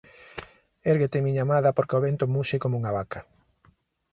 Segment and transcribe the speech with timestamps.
[0.91, 3.19] Érguete, miña amada, porque o vento muxe coma unha vaca!